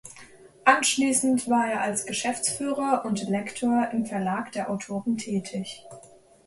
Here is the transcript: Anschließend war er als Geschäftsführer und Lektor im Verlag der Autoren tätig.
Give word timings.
Anschließend 0.65 1.47
war 1.47 1.67
er 1.71 1.81
als 1.81 2.07
Geschäftsführer 2.07 3.03
und 3.05 3.21
Lektor 3.29 3.89
im 3.91 4.07
Verlag 4.07 4.51
der 4.53 4.71
Autoren 4.71 5.17
tätig. 5.17 5.85